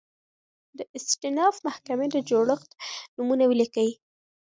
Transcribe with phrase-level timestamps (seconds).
[0.77, 2.69] د استیناف محکمي د جوړښت
[3.15, 3.89] نومونه ولیکئ؟